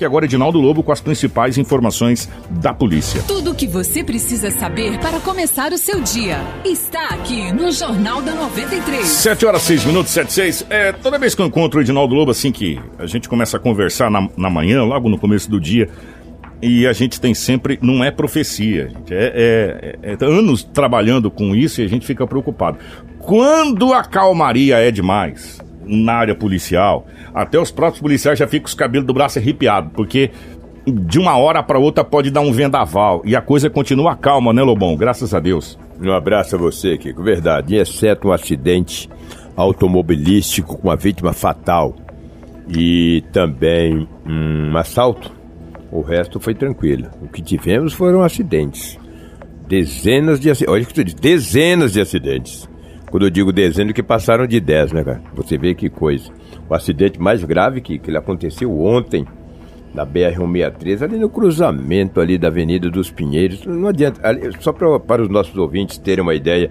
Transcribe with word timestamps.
E 0.00 0.04
agora 0.04 0.26
Edinaldo 0.26 0.60
Lobo 0.60 0.82
com 0.82 0.92
as 0.92 1.00
principais 1.00 1.58
informações 1.58 2.28
da 2.48 2.72
polícia. 2.72 3.20
Tudo 3.26 3.50
o 3.50 3.54
que 3.54 3.66
você 3.66 4.04
precisa 4.04 4.48
saber 4.50 4.98
para 5.00 5.18
começar 5.18 5.72
o 5.72 5.78
seu 5.78 6.00
dia 6.00 6.38
está 6.64 7.08
aqui 7.08 7.52
no 7.52 7.72
Jornal 7.72 8.22
da 8.22 8.32
93. 8.32 9.04
7 9.04 9.44
horas 9.44 9.62
6 9.62 9.84
minutos, 9.86 10.12
7 10.12 10.32
6. 10.32 10.66
É, 10.70 10.92
toda 10.92 11.18
vez 11.18 11.34
que 11.34 11.42
eu 11.42 11.46
encontro 11.46 11.80
o 11.80 11.82
Edinaldo 11.82 12.14
Lobo, 12.14 12.30
assim 12.30 12.52
que 12.52 12.80
a 12.96 13.06
gente 13.06 13.28
começa 13.28 13.56
a 13.56 13.60
conversar 13.60 14.08
na, 14.08 14.28
na 14.36 14.48
manhã, 14.48 14.84
logo 14.84 15.08
no 15.08 15.18
começo 15.18 15.50
do 15.50 15.60
dia, 15.60 15.88
e 16.62 16.86
a 16.86 16.92
gente 16.92 17.20
tem 17.20 17.34
sempre, 17.34 17.78
não 17.82 18.04
é 18.04 18.10
profecia, 18.12 18.88
gente, 18.88 19.12
é, 19.12 19.98
é, 20.02 20.12
é, 20.12 20.24
anos 20.24 20.62
trabalhando 20.62 21.28
com 21.30 21.54
isso 21.56 21.80
e 21.80 21.84
a 21.84 21.88
gente 21.88 22.06
fica 22.06 22.24
preocupado. 22.24 22.78
Quando 23.18 23.92
a 23.92 24.04
calmaria 24.04 24.78
é 24.78 24.90
demais 24.90 25.58
na 25.88 26.12
área 26.12 26.34
policial, 26.34 27.06
até 27.34 27.58
os 27.58 27.70
próprios 27.70 28.00
policiais 28.00 28.38
já 28.38 28.46
ficam 28.46 28.64
com 28.64 28.68
os 28.68 28.74
cabelos 28.74 29.06
do 29.06 29.14
braço 29.14 29.38
arrepiados, 29.38 29.90
porque 29.94 30.30
de 30.86 31.18
uma 31.18 31.36
hora 31.36 31.62
para 31.62 31.78
outra 31.78 32.04
pode 32.04 32.30
dar 32.30 32.40
um 32.40 32.52
vendaval 32.52 33.22
e 33.24 33.34
a 33.34 33.40
coisa 33.40 33.68
continua 33.68 34.16
calma, 34.16 34.52
né, 34.52 34.62
Lobão? 34.62 34.96
Graças 34.96 35.34
a 35.34 35.40
Deus. 35.40 35.78
Um 36.00 36.12
abraço 36.12 36.54
a 36.54 36.58
você, 36.58 36.96
Kiko. 36.96 37.22
Verdade, 37.22 37.74
exceto 37.74 38.28
um 38.28 38.32
acidente 38.32 39.08
automobilístico 39.56 40.78
com 40.78 40.88
uma 40.88 40.96
vítima 40.96 41.32
fatal 41.32 41.96
e 42.68 43.24
também 43.32 44.06
um 44.24 44.76
assalto, 44.76 45.32
o 45.90 46.00
resto 46.00 46.38
foi 46.38 46.54
tranquilo. 46.54 47.08
O 47.20 47.28
que 47.28 47.42
tivemos 47.42 47.92
foram 47.92 48.22
acidentes. 48.22 48.98
Dezenas 49.66 50.38
de 50.38 50.50
acidentes. 50.50 50.74
Olha 50.74 50.84
que 50.84 50.94
tu 50.94 51.04
diz, 51.04 51.14
dezenas 51.14 51.92
de 51.92 52.00
acidentes. 52.00 52.68
Quando 53.10 53.26
eu 53.26 53.30
digo 53.30 53.52
dezenas, 53.52 53.92
que 53.92 54.02
passaram 54.02 54.46
de 54.46 54.60
10, 54.60 54.92
né, 54.92 55.04
cara? 55.04 55.22
Você 55.34 55.56
vê 55.56 55.74
que 55.74 55.88
coisa. 55.88 56.30
O 56.68 56.74
acidente 56.74 57.20
mais 57.20 57.42
grave 57.42 57.80
que, 57.80 57.98
que 57.98 58.10
ele 58.10 58.18
aconteceu 58.18 58.70
ontem, 58.78 59.26
na 59.94 60.06
BR-163, 60.06 61.02
ali 61.02 61.18
no 61.18 61.30
cruzamento 61.30 62.20
ali 62.20 62.36
da 62.36 62.48
Avenida 62.48 62.90
dos 62.90 63.10
Pinheiros. 63.10 63.64
Não 63.64 63.88
adianta, 63.88 64.20
ali, 64.26 64.50
só 64.60 64.72
pra, 64.72 65.00
para 65.00 65.22
os 65.22 65.28
nossos 65.28 65.56
ouvintes 65.56 65.98
terem 65.98 66.22
uma 66.22 66.34
ideia, 66.34 66.70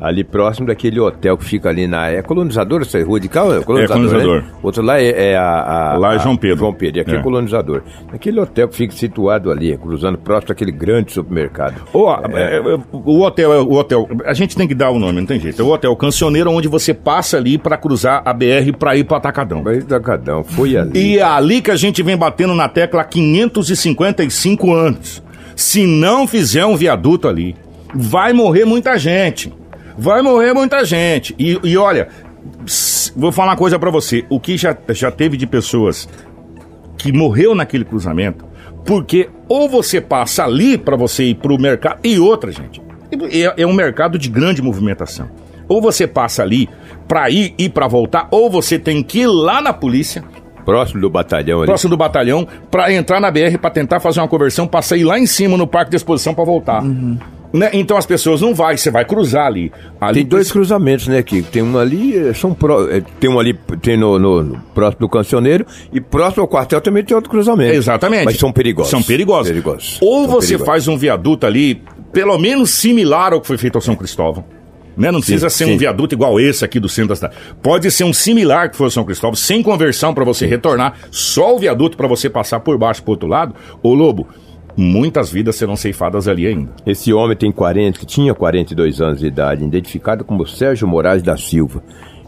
ali 0.00 0.22
próximo 0.24 0.66
daquele 0.66 1.00
hotel 1.00 1.36
que 1.36 1.44
fica 1.44 1.68
ali 1.68 1.86
na. 1.86 2.08
É 2.08 2.22
colonizador 2.22 2.82
essa 2.82 3.02
rua 3.02 3.18
de 3.18 3.28
cá? 3.28 3.42
É 3.42 3.60
colonizador. 3.62 3.82
É 3.82 3.86
colonizador. 3.88 4.42
Né? 4.42 4.48
Outro 4.62 4.82
lá 4.82 5.00
é, 5.00 5.30
é 5.32 5.36
a, 5.36 5.92
a, 5.92 5.96
Lá 5.96 6.14
é 6.14 6.18
João 6.18 6.36
Pedro. 6.36 6.58
João 6.58 6.72
Pedro, 6.72 6.98
e 6.98 7.00
aqui 7.00 7.12
é. 7.12 7.16
é 7.16 7.22
colonizador. 7.22 7.82
Aquele 8.12 8.40
hotel 8.40 8.68
que 8.68 8.76
fica 8.76 8.94
situado 8.94 9.50
ali, 9.50 9.76
cruzando 9.76 10.18
próximo 10.18 10.48
daquele 10.48 10.72
grande 10.72 11.12
supermercado. 11.12 11.82
Oh, 11.92 12.12
é, 12.32 12.56
é, 12.56 12.78
o 12.92 13.20
hotel, 13.22 13.50
o 13.66 13.74
hotel, 13.74 14.08
a 14.24 14.34
gente 14.34 14.56
tem 14.56 14.68
que 14.68 14.74
dar 14.74 14.90
o 14.90 14.98
nome, 14.98 15.20
não 15.20 15.26
tem 15.26 15.40
jeito. 15.40 15.60
É 15.60 15.64
o 15.64 15.68
hotel 15.68 15.94
Cancioneiro, 15.96 16.50
onde 16.50 16.68
você 16.68 16.92
passa 16.92 17.36
ali 17.36 17.58
para 17.58 17.76
cruzar 17.76 18.22
a 18.24 18.32
BR 18.32 18.72
para 18.78 18.96
ir 18.96 19.04
para 19.04 19.16
Atacadão. 19.16 19.62
Para 19.62 19.74
ir 19.74 19.84
para 19.84 19.96
Atacadão, 19.96 20.44
foi 20.44 20.76
ali. 20.76 20.98
E 20.98 21.18
é 21.18 21.22
ali 21.22 21.62
que 21.62 21.70
a 21.70 21.76
gente 21.76 22.02
vem 22.02 22.16
batendo 22.16 22.54
na 22.54 22.68
tecla 22.68 23.00
há 23.00 23.04
555 23.04 24.72
anos. 24.72 25.22
Se 25.54 25.86
não 25.86 26.26
fizer 26.26 26.66
um 26.66 26.76
viaduto 26.76 27.26
ali, 27.26 27.56
vai 27.94 28.32
morrer 28.34 28.66
muita 28.66 28.98
gente. 28.98 29.52
Vai 29.96 30.22
morrer 30.22 30.52
muita 30.52 30.84
gente. 30.84 31.34
E, 31.38 31.58
e 31.62 31.76
olha, 31.76 32.08
vou 33.16 33.32
falar 33.32 33.52
uma 33.52 33.56
coisa 33.56 33.78
para 33.78 33.90
você. 33.90 34.24
O 34.28 34.38
que 34.38 34.56
já, 34.56 34.76
já 34.90 35.10
teve 35.10 35.36
de 35.36 35.46
pessoas 35.46 36.08
que 36.98 37.12
morreu 37.12 37.54
naquele 37.54 37.84
cruzamento, 37.84 38.44
porque 38.84 39.28
ou 39.48 39.68
você 39.68 40.00
passa 40.00 40.44
ali 40.44 40.78
para 40.78 40.96
você 40.96 41.24
ir 41.24 41.34
pro 41.36 41.58
mercado, 41.58 42.00
e 42.02 42.18
outra, 42.18 42.50
gente, 42.50 42.82
é, 43.30 43.62
é 43.62 43.66
um 43.66 43.74
mercado 43.74 44.18
de 44.18 44.28
grande 44.28 44.62
movimentação. 44.62 45.28
Ou 45.68 45.80
você 45.80 46.06
passa 46.06 46.42
ali 46.42 46.68
para 47.08 47.28
ir 47.28 47.54
e 47.58 47.68
para 47.68 47.86
voltar, 47.86 48.28
ou 48.30 48.50
você 48.50 48.78
tem 48.78 49.02
que 49.02 49.20
ir 49.20 49.26
lá 49.26 49.60
na 49.60 49.72
polícia 49.72 50.22
Próximo 50.66 51.00
do 51.00 51.08
batalhão 51.08 51.58
ali. 51.58 51.66
Próximo 51.66 51.90
do 51.90 51.96
batalhão, 51.96 52.46
para 52.72 52.92
entrar 52.92 53.20
na 53.20 53.30
BR, 53.30 53.56
para 53.60 53.70
tentar 53.70 54.00
fazer 54.00 54.20
uma 54.20 54.26
conversão, 54.26 54.66
para 54.66 54.82
sair 54.82 55.04
lá 55.04 55.16
em 55.16 55.24
cima 55.24 55.56
no 55.56 55.64
parque 55.64 55.90
de 55.90 55.96
exposição 55.96 56.34
para 56.34 56.44
voltar. 56.44 56.82
Uhum. 56.82 57.16
Né? 57.56 57.70
Então 57.72 57.96
as 57.96 58.04
pessoas 58.04 58.42
não 58.42 58.54
vai, 58.54 58.76
você 58.76 58.90
vai 58.90 59.04
cruzar 59.04 59.46
ali. 59.46 59.72
ali 60.00 60.20
tem 60.20 60.26
dois 60.26 60.52
cruzamentos, 60.52 61.08
né, 61.08 61.18
aqui. 61.18 61.42
Tem 61.42 61.62
um 61.62 61.78
ali, 61.78 62.16
é, 62.16 62.34
são 62.34 62.52
pro, 62.52 62.90
é, 62.92 63.02
tem 63.18 63.30
um 63.30 63.40
ali, 63.40 63.54
tem 63.80 63.96
no, 63.96 64.18
no, 64.18 64.42
no, 64.42 64.60
próximo 64.74 65.00
do 65.00 65.08
cancioneiro 65.08 65.66
e 65.92 66.00
próximo 66.00 66.42
ao 66.42 66.48
quartel 66.48 66.80
também 66.80 67.02
tem 67.02 67.14
outro 67.14 67.30
cruzamento. 67.30 67.74
Exatamente. 67.74 68.26
Mas 68.26 68.36
são 68.36 68.52
perigosos. 68.52 68.90
São 68.90 69.02
perigosos. 69.02 69.48
perigosos. 69.48 69.98
Ou 70.02 70.24
são 70.24 70.34
você 70.34 70.48
perigosos. 70.48 70.66
faz 70.66 70.88
um 70.88 70.98
viaduto 70.98 71.46
ali, 71.46 71.82
pelo 72.12 72.38
menos 72.38 72.70
similar 72.70 73.32
ao 73.32 73.40
que 73.40 73.46
foi 73.46 73.56
feito 73.56 73.76
ao 73.76 73.82
São 73.82 73.96
Cristóvão. 73.96 74.44
Né? 74.96 75.10
Não 75.10 75.20
precisa 75.20 75.50
sim, 75.50 75.56
ser 75.58 75.64
sim. 75.66 75.74
um 75.74 75.78
viaduto 75.78 76.14
igual 76.14 76.40
esse 76.40 76.64
aqui 76.64 76.80
do 76.80 76.88
centro 76.88 77.10
da 77.10 77.16
cidade. 77.16 77.36
Pode 77.62 77.90
ser 77.90 78.04
um 78.04 78.12
similar 78.12 78.70
que 78.70 78.76
foi 78.76 78.86
o 78.86 78.90
São 78.90 79.04
Cristóvão, 79.04 79.34
sem 79.34 79.62
conversão 79.62 80.14
para 80.14 80.24
você 80.24 80.46
retornar, 80.46 80.94
só 81.10 81.54
o 81.54 81.58
viaduto 81.58 81.96
para 81.96 82.08
você 82.08 82.30
passar 82.30 82.60
por 82.60 82.78
baixo 82.78 83.02
pro 83.02 83.12
outro 83.12 83.28
lado. 83.28 83.54
Ô 83.82 83.92
Lobo, 83.92 84.26
muitas 84.76 85.30
vidas 85.30 85.56
serão 85.56 85.76
ceifadas 85.76 86.28
ali 86.28 86.46
ainda. 86.46 86.70
Esse 86.84 87.12
homem 87.12 87.36
tem 87.36 87.50
40, 87.50 88.04
tinha 88.04 88.34
42 88.34 89.00
anos 89.00 89.20
de 89.20 89.26
idade, 89.26 89.64
identificado 89.64 90.24
como 90.24 90.46
Sérgio 90.46 90.86
Moraes 90.86 91.22
da 91.22 91.36
Silva. 91.36 91.82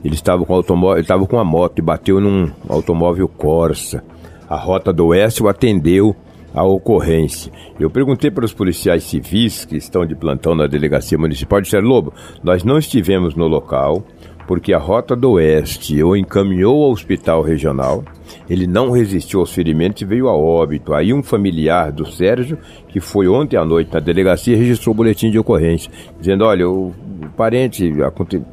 Ele 0.04 0.14
estava 0.14 0.44
com 0.44 0.54
automóvel, 0.54 1.02
estava 1.02 1.26
com 1.26 1.38
a 1.38 1.44
moto 1.44 1.78
e 1.78 1.82
bateu 1.82 2.20
num 2.20 2.50
automóvel 2.68 3.28
Corsa. 3.28 4.02
A 4.48 4.56
Rota 4.56 4.92
do 4.92 5.08
Oeste 5.08 5.42
o 5.42 5.48
atendeu 5.48 6.16
à 6.54 6.64
ocorrência. 6.64 7.52
Eu 7.78 7.90
perguntei 7.90 8.30
para 8.30 8.44
os 8.44 8.52
policiais 8.52 9.04
civis 9.04 9.64
que 9.64 9.76
estão 9.76 10.06
de 10.06 10.14
plantão 10.14 10.54
na 10.54 10.66
delegacia 10.66 11.18
municipal 11.18 11.60
de 11.60 11.76
Lobo, 11.78 12.12
nós 12.42 12.64
não 12.64 12.78
estivemos 12.78 13.34
no 13.34 13.46
local 13.46 14.04
porque 14.48 14.72
a 14.72 14.78
Rota 14.78 15.14
do 15.14 15.32
Oeste 15.32 16.02
o 16.02 16.16
encaminhou 16.16 16.82
ao 16.82 16.90
hospital 16.90 17.42
regional 17.42 18.02
ele 18.48 18.66
não 18.66 18.90
resistiu 18.90 19.40
aos 19.40 19.52
ferimentos 19.52 20.02
e 20.02 20.04
veio 20.04 20.28
a 20.28 20.34
óbito. 20.34 20.94
Aí 20.94 21.12
um 21.12 21.22
familiar 21.22 21.92
do 21.92 22.10
Sérgio, 22.10 22.58
que 22.88 23.00
foi 23.00 23.28
ontem 23.28 23.56
à 23.56 23.64
noite 23.64 23.92
na 23.92 24.00
delegacia, 24.00 24.56
registrou 24.56 24.94
o 24.94 24.96
boletim 24.96 25.30
de 25.30 25.38
ocorrência, 25.38 25.90
dizendo, 26.18 26.44
olha, 26.44 26.68
o 26.68 26.94
parente 27.36 27.92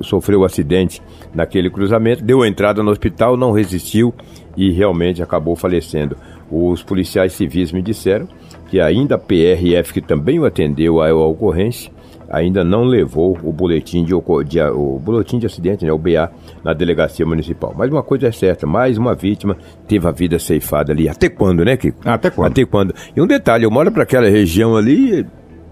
sofreu 0.01 0.41
um 0.41 0.43
acidente 0.43 1.01
naquele 1.33 1.69
cruzamento, 1.69 2.23
deu 2.23 2.45
entrada 2.45 2.83
no 2.83 2.91
hospital, 2.91 3.37
não 3.37 3.51
resistiu 3.51 4.13
e 4.57 4.71
realmente 4.71 5.23
acabou 5.23 5.55
falecendo. 5.55 6.17
Os 6.51 6.83
policiais 6.83 7.33
civis 7.33 7.71
me 7.71 7.81
disseram 7.81 8.27
que 8.69 8.79
ainda 8.79 9.15
a 9.15 9.19
PRF, 9.19 9.93
que 9.93 10.01
também 10.01 10.39
o 10.39 10.45
atendeu 10.45 11.01
à 11.01 11.13
ocorrência, 11.13 11.91
ainda 12.29 12.63
não 12.63 12.83
levou 12.83 13.37
o 13.43 13.51
boletim 13.51 14.03
de, 14.03 14.13
de, 14.45 14.61
o 14.61 14.99
boletim 14.99 15.39
de 15.39 15.45
acidente, 15.45 15.85
né, 15.85 15.91
o 15.91 15.97
BA, 15.97 16.31
na 16.63 16.73
delegacia 16.73 17.25
municipal. 17.25 17.73
Mas 17.77 17.91
uma 17.91 18.03
coisa 18.03 18.27
é 18.27 18.31
certa, 18.31 18.65
mais 18.65 18.97
uma 18.97 19.13
vítima 19.13 19.57
teve 19.87 20.07
a 20.07 20.11
vida 20.11 20.39
ceifada 20.39 20.91
ali. 20.91 21.07
Até 21.07 21.29
quando, 21.29 21.63
né, 21.63 21.77
Kiko? 21.77 21.99
Até 22.05 22.29
quando? 22.29 22.51
Até 22.51 22.65
quando? 22.65 22.95
E 23.15 23.21
um 23.21 23.27
detalhe, 23.27 23.63
eu 23.63 23.71
moro 23.71 23.91
para 23.91 24.03
aquela 24.03 24.29
região 24.29 24.75
ali, 24.75 25.25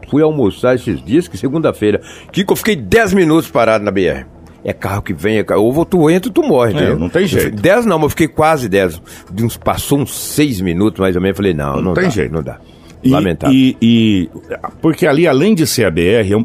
fui 0.10 0.22
almoçar 0.22 0.76
esses 0.76 1.04
dias, 1.04 1.28
que 1.28 1.38
segunda-feira, 1.38 2.02
Kiko, 2.32 2.54
eu 2.54 2.58
fiquei 2.58 2.76
10 2.76 3.14
minutos 3.14 3.50
parado 3.50 3.84
na 3.84 3.92
BR. 3.92 4.26
É 4.66 4.72
carro 4.72 5.02
que 5.02 5.14
vem, 5.14 5.40
é 5.40 5.44
carro. 5.44 5.64
Ou 5.64 5.86
tu 5.86 6.10
entra, 6.10 6.32
tu 6.32 6.42
morre, 6.42 6.74
é, 6.82 6.96
Não 6.96 7.10
tem 7.10 7.28
jeito. 7.28 7.62
10 7.62 7.86
não, 7.86 7.98
mas 7.98 8.06
eu 8.06 8.10
fiquei 8.12 8.30
quase 8.30 8.70
10. 8.70 9.02
Passou 9.62 10.00
uns 10.00 10.18
6 10.18 10.62
minutos 10.62 11.02
mais 11.02 11.16
ou 11.18 11.22
menos. 11.22 11.38
Eu 11.38 11.44
falei, 11.44 11.54
não, 11.54 11.76
não, 11.76 11.82
não 11.82 11.94
tem 11.94 12.06
dá, 12.06 12.10
jeito. 12.10 12.34
Não 12.34 12.42
dá. 12.42 12.60
E, 13.04 13.10
Lamentável. 13.10 13.56
E, 13.56 13.78
e, 13.82 14.30
porque 14.82 15.06
ali, 15.06 15.28
além 15.28 15.54
de 15.54 15.68
ser 15.68 15.86
a 15.86 15.92
BR, 15.92 16.00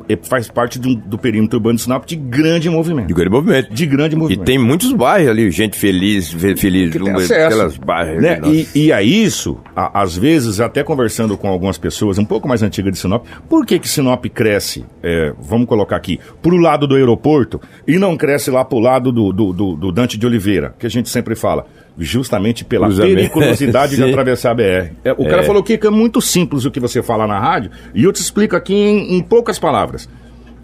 é, 0.08 0.12
é, 0.12 0.18
faz 0.22 0.48
parte 0.48 0.78
do, 0.78 0.94
do 0.94 1.16
perímetro 1.16 1.58
urbano 1.58 1.76
de 1.76 1.82
Sinop 1.82 2.04
de 2.04 2.16
grande 2.16 2.68
movimento. 2.68 3.06
De 3.06 3.14
grande 3.14 3.30
movimento. 3.30 3.72
De 3.72 3.86
grande 3.86 4.16
movimento. 4.16 4.42
E 4.42 4.44
tem 4.44 4.58
muitos 4.58 4.92
bairros 4.92 5.30
ali, 5.30 5.50
gente 5.50 5.78
feliz, 5.78 6.32
feliz, 6.32 6.92
que 6.92 7.32
aquelas 7.32 7.76
bairros. 7.76 8.22
Né? 8.22 8.40
E, 8.44 8.86
e 8.86 8.92
a 8.92 9.02
isso, 9.02 9.58
a, 9.74 10.02
às 10.02 10.16
vezes, 10.16 10.60
até 10.60 10.82
conversando 10.82 11.36
com 11.36 11.48
algumas 11.48 11.78
pessoas 11.78 12.18
um 12.18 12.24
pouco 12.24 12.48
mais 12.48 12.62
antigas 12.62 12.92
de 12.92 12.98
Sinop, 12.98 13.24
por 13.48 13.64
que 13.64 13.78
que 13.78 13.88
Sinop 13.88 14.24
cresce, 14.26 14.84
é, 15.02 15.32
vamos 15.40 15.68
colocar 15.68 15.96
aqui, 15.96 16.18
pro 16.42 16.56
lado 16.56 16.86
do 16.86 16.96
aeroporto 16.96 17.60
e 17.86 17.98
não 17.98 18.16
cresce 18.16 18.50
lá 18.50 18.64
pro 18.64 18.80
lado 18.80 19.12
do, 19.12 19.32
do, 19.32 19.52
do, 19.52 19.76
do 19.76 19.92
Dante 19.92 20.18
de 20.18 20.26
Oliveira, 20.26 20.74
que 20.78 20.86
a 20.86 20.90
gente 20.90 21.08
sempre 21.08 21.36
fala 21.36 21.66
justamente 21.98 22.64
pela 22.64 22.86
Cruzamento. 22.86 23.14
periculosidade 23.14 23.96
de 23.96 24.02
atravessar 24.04 24.52
a 24.52 24.54
BR. 24.54 24.92
É, 25.04 25.12
o 25.16 25.26
é. 25.26 25.28
cara 25.28 25.42
falou 25.42 25.62
que 25.62 25.78
é 25.82 25.90
muito 25.90 26.20
simples 26.20 26.64
o 26.64 26.70
que 26.70 26.80
você 26.80 27.02
fala 27.02 27.26
na 27.26 27.38
rádio, 27.38 27.70
e 27.94 28.04
eu 28.04 28.12
te 28.12 28.20
explico 28.20 28.54
aqui 28.54 28.74
em, 28.74 29.16
em 29.16 29.22
poucas 29.22 29.58
palavras. 29.58 30.08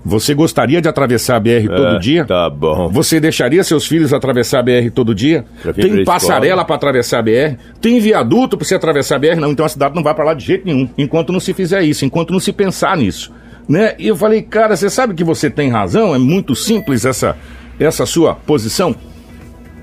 Você 0.06 0.34
gostaria 0.34 0.82
de 0.82 0.88
atravessar 0.88 1.36
a 1.36 1.40
BR 1.40 1.66
todo 1.66 1.96
é, 1.96 1.98
dia? 1.98 2.26
Tá 2.26 2.50
bom. 2.50 2.90
Você 2.90 3.18
deixaria 3.18 3.64
seus 3.64 3.86
filhos 3.86 4.12
atravessar 4.12 4.58
a 4.58 4.62
BR 4.62 4.90
todo 4.94 5.14
dia? 5.14 5.46
Tem 5.74 6.04
passarela 6.04 6.62
para 6.62 6.76
atravessar 6.76 7.20
a 7.20 7.22
BR? 7.22 7.56
Tem 7.80 7.98
viaduto 7.98 8.58
para 8.58 8.66
você 8.66 8.74
atravessar 8.74 9.16
a 9.16 9.18
BR? 9.18 9.40
Não, 9.40 9.50
então 9.50 9.64
a 9.64 9.68
cidade 9.68 9.94
não 9.94 10.02
vai 10.02 10.14
para 10.14 10.24
lá 10.24 10.34
de 10.34 10.44
jeito 10.44 10.66
nenhum, 10.66 10.86
enquanto 10.98 11.32
não 11.32 11.40
se 11.40 11.54
fizer 11.54 11.82
isso, 11.82 12.04
enquanto 12.04 12.32
não 12.32 12.40
se 12.40 12.52
pensar 12.52 12.98
nisso. 12.98 13.32
Né? 13.66 13.94
E 13.98 14.06
eu 14.08 14.14
falei, 14.14 14.42
cara, 14.42 14.76
você 14.76 14.90
sabe 14.90 15.14
que 15.14 15.24
você 15.24 15.48
tem 15.48 15.70
razão, 15.70 16.14
é 16.14 16.18
muito 16.18 16.54
simples 16.54 17.06
essa, 17.06 17.34
essa 17.80 18.04
sua 18.04 18.34
posição. 18.34 18.94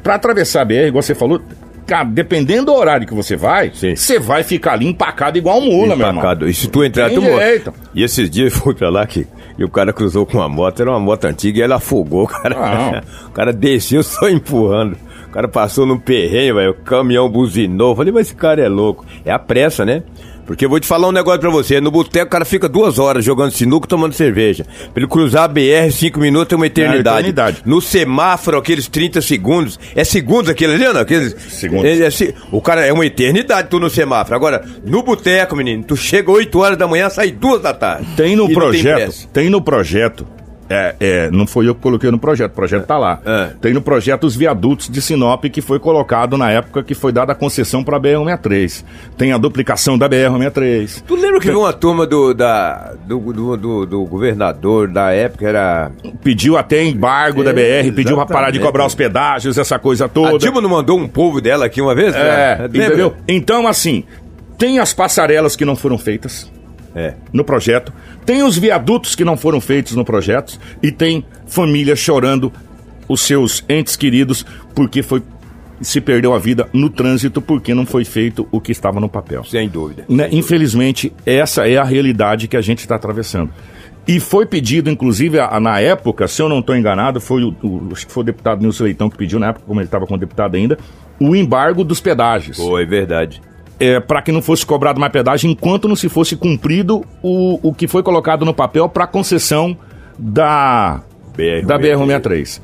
Para 0.04 0.16
atravessar 0.16 0.62
a 0.62 0.66
BR, 0.66 0.88
igual 0.88 1.02
você 1.02 1.14
falou, 1.16 1.42
cara, 1.86 2.04
dependendo 2.06 2.66
do 2.68 2.74
horário 2.74 3.08
que 3.08 3.14
você 3.14 3.36
vai, 3.36 3.72
você 3.72 4.20
vai 4.20 4.44
ficar 4.44 4.74
ali 4.74 4.88
empacado 4.88 5.38
igual 5.38 5.62
mula, 5.62 5.96
empacado. 5.96 6.40
meu 6.40 6.48
irmão. 6.48 6.48
E 6.50 6.54
se 6.54 6.68
tu 6.68 6.84
entrar, 6.84 7.10
tu 7.12 7.22
morre. 7.22 7.62
E 7.94 8.04
esses 8.04 8.30
dias 8.30 8.54
fui 8.54 8.74
pra 8.74 8.90
lá 8.90 9.06
que 9.06 9.28
e 9.58 9.64
o 9.64 9.70
cara 9.70 9.94
cruzou 9.94 10.26
com 10.26 10.38
uma 10.38 10.50
moto, 10.50 10.82
era 10.82 10.90
uma 10.90 11.00
moto 11.00 11.26
antiga 11.26 11.60
e 11.60 11.62
ela 11.62 11.76
afogou, 11.76 12.26
cara. 12.28 13.04
O 13.28 13.32
cara 13.32 13.54
desceu 13.54 14.02
só 14.02 14.30
empurrando. 14.30 14.98
O 15.28 15.32
cara 15.32 15.48
passou 15.48 15.86
num 15.86 15.98
perrengue, 15.98 16.54
velho. 16.54 16.72
O 16.72 16.74
caminhão 16.74 17.30
buzinou. 17.30 17.96
Falei, 17.96 18.12
mas 18.12 18.28
esse 18.28 18.36
cara 18.36 18.62
é 18.62 18.68
louco. 18.68 19.06
É 19.24 19.32
a 19.32 19.40
pressa, 19.40 19.86
né? 19.86 20.04
Porque 20.46 20.66
eu 20.66 20.70
vou 20.70 20.80
te 20.80 20.88
falar 20.88 21.08
um 21.08 21.12
negócio 21.12 21.40
pra 21.40 21.50
você. 21.50 21.80
No 21.80 21.92
boteco 21.92 22.26
o 22.28 22.30
cara 22.30 22.44
fica 22.46 22.68
duas 22.68 23.00
horas 23.00 23.24
jogando 23.24 23.52
sinuca 23.52 23.88
tomando 23.88 24.14
cerveja. 24.14 24.64
Pra 24.64 25.02
ele 25.02 25.08
cruzar 25.08 25.44
a 25.44 25.48
BR, 25.48 25.92
cinco 25.92 26.20
minutos 26.20 26.54
é 26.54 26.56
uma 26.56 26.68
eternidade. 26.68 27.28
É 27.28 27.30
eternidade. 27.30 27.62
No 27.66 27.82
semáforo, 27.82 28.58
aqueles 28.58 28.88
30 28.88 29.22
segundos. 29.22 29.80
É 29.96 30.04
segundos 30.04 30.50
aquele 30.50 30.74
ali, 30.74 30.84
não? 30.94 31.02
Aqueles, 31.02 31.36
Segundos. 31.50 31.86
É, 31.86 32.06
é 32.30 32.34
o 32.52 32.62
cara 32.62 32.86
é 32.86 32.92
uma 32.92 33.06
eternidade 33.06 33.70
tu 33.70 33.80
no 33.80 33.90
semáforo. 33.90 34.36
Agora, 34.36 34.64
no 34.86 35.04
boteco, 35.04 35.56
menino, 35.56 35.84
tu 35.84 35.96
chega 35.96 36.32
8 36.32 36.60
horas 36.60 36.78
da 36.78 36.88
manhã, 36.88 37.10
sai 37.10 37.32
duas 37.32 37.62
da 37.62 37.74
tarde. 37.74 38.08
Tem 38.16 38.36
no 38.36 38.50
E 38.50 38.54
projeto, 38.54 38.96
pressa. 38.98 39.28
tem, 39.32 39.50
no 39.50 39.62
projeto. 39.62 40.28
É, 40.72 40.96
é, 41.00 41.32
não 41.32 41.46
foi 41.46 41.68
eu 41.68 41.76
que 41.76 41.82
coloquei 41.82 42.10
no 42.10 42.18
projeto, 42.18 42.52
o 42.52 42.56
projeto 42.56 42.86
tá 42.86 42.98
lá. 42.98 43.20
É. 43.26 43.50
Tem 43.62 43.74
no 43.74 43.82
projeto 43.82 44.24
os 44.26 44.36
viadutos 44.36 44.88
de 44.90 45.02
Sinop 45.02 45.44
que 45.46 45.62
foi 45.62 45.80
colocado 45.80 46.38
na 46.38 46.50
época 46.50 46.82
que 46.84 46.94
foi 46.96 47.12
dada 47.12 47.34
a 47.34 47.36
concessão 47.36 47.84
para 47.84 47.98
a 47.98 48.00
BR-163. 48.00 48.84
Tem 49.18 49.34
a 49.34 49.38
duplicação 49.38 49.98
da 49.98 50.08
BR-163. 50.10 51.04
Tu 51.08 51.16
lembra 51.16 51.40
que 51.40 51.48
veio 51.48 51.60
uma 51.60 51.74
turma 51.74 52.06
do, 52.08 52.34
da, 52.34 52.94
do, 53.06 53.20
do, 53.20 53.58
do- 53.58 53.86
do 53.86 54.06
governador 54.06 54.88
da 54.88 55.12
época, 55.12 55.48
era... 55.48 55.92
Pediu 56.24 56.58
até 56.58 56.84
embargo 56.84 57.44
da 57.44 57.52
É, 57.52 57.84
BR, 57.84 57.92
pediu 57.96 58.16
para 58.16 58.26
parar 58.26 58.52
de 58.52 58.60
cobrar 58.60 58.86
os 58.86 58.96
pedágios, 58.96 59.58
essa 59.58 59.78
coisa 59.78 60.06
A 60.06 60.10
toda. 60.10 60.38
Dilma 60.38 60.62
não 60.62 60.70
mandou 60.70 60.98
um 60.98 61.08
povo 61.08 61.42
dela 61.42 61.66
aqui 61.66 61.82
uma 61.82 61.94
vez? 61.94 62.16
É, 62.16 62.20
né? 62.20 62.58
Lembra? 62.62 62.86
entendeu? 62.86 63.14
Então, 63.28 63.68
assim, 63.68 64.04
tem 64.58 64.80
as 64.80 64.94
passarelas 64.94 65.56
que 65.56 65.66
não 65.66 65.76
foram 65.76 65.98
feitas. 65.98 66.50
É. 66.96 67.14
no 67.32 67.44
projeto, 67.44 67.94
tem 68.26 68.44
os 68.44 68.58
viadutos 68.58 69.16
que 69.16 69.24
não 69.24 69.38
foram 69.38 69.62
feitos 69.62 69.96
no 69.96 70.04
projeto 70.04 70.60
e 70.84 70.92
tem 70.92 71.24
famílias 71.48 72.00
chorando 72.00 72.52
os 73.08 73.22
seus 73.22 73.64
entes 73.70 73.96
queridos 73.96 74.46
porque 74.76 75.02
foi 75.02 75.22
se 75.82 76.00
perdeu 76.00 76.34
a 76.34 76.38
vida 76.38 76.68
no 76.74 76.90
trânsito 76.90 77.42
porque 77.42 77.74
não 77.74 77.86
foi 77.88 78.06
feito 78.06 78.48
o 78.52 78.62
que 78.62 78.72
estava 78.72 79.00
no 79.00 79.10
papel. 79.10 79.44
Sem 79.44 79.68
dúvida. 79.68 80.06
Né? 80.08 80.30
Infelizmente, 80.32 81.12
essa 81.26 81.68
é 81.68 81.78
a 81.78 81.84
realidade 81.84 82.48
que 82.48 82.56
a 82.56 82.62
gente 82.62 82.80
está 82.80 82.96
atravessando. 82.96 83.50
E 84.08 84.20
foi 84.20 84.46
pedido, 84.46 84.90
inclusive, 84.90 85.40
a- 85.40 85.60
na 85.60 85.80
época, 85.80 86.28
se 86.28 86.42
eu 86.42 86.48
não 86.50 86.60
estou 86.60 86.76
enganado, 86.76 87.20
foi 87.22 87.44
o, 87.44 87.56
o- 87.64 87.90
acho 87.94 88.06
que 88.06 88.12
foi 88.14 88.22
o 88.22 88.26
deputado 88.26 88.62
Nilson 88.62 88.84
Leitão 88.84 89.10
que 89.10 89.18
pediu, 89.18 89.40
na 89.40 89.48
época, 89.50 89.66
como 89.68 89.80
ele 89.80 89.88
estava 89.88 90.06
como 90.06 90.20
deputado 90.20 90.56
ainda, 90.56 90.78
o 91.20 91.36
embargo 91.36 91.84
dos 91.84 92.00
pedágios 92.00 92.58
Foi, 92.58 92.86
verdade. 92.86 93.42
É, 93.82 94.00
para 94.00 94.22
que 94.22 94.32
não 94.32 94.44
fosse 94.44 94.64
cobrado 94.64 95.00
mais 95.00 95.12
pedágio 95.12 95.50
enquanto 95.50 95.88
não 95.88 95.96
se 95.96 96.08
fosse 96.08 96.36
cumprido 96.36 97.04
o, 97.24 97.60
o 97.68 97.74
que 97.74 97.88
foi 97.88 98.04
colocado 98.04 98.46
no 98.46 98.54
papel 98.54 98.88
para 98.88 99.08
concessão 99.08 99.76
da, 100.20 101.02
BR-163. 101.36 101.66
da 101.66 101.80
BR-163. 101.80 102.62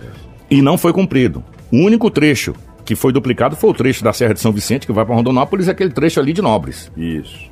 E 0.51 0.61
não 0.61 0.77
foi 0.77 0.93
cumprido. 0.93 1.43
O 1.71 1.77
único 1.77 2.11
trecho 2.11 2.53
que 2.85 2.95
foi 2.95 3.11
duplicado 3.11 3.55
foi 3.55 3.71
o 3.71 3.73
trecho 3.73 4.03
da 4.03 4.13
Serra 4.13 4.35
de 4.35 4.39
São 4.39 4.51
Vicente, 4.51 4.85
que 4.85 4.93
vai 4.93 5.03
para 5.03 5.15
Rondonópolis, 5.15 5.67
aquele 5.67 5.89
trecho 5.89 6.19
ali 6.19 6.31
de 6.33 6.41
Nobres. 6.41 6.91
Isso. 6.95 7.47